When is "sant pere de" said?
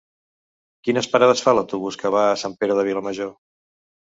2.45-2.87